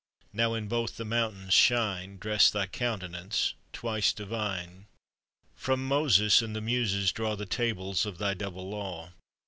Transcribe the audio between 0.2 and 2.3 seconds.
Now in both the mountains' shine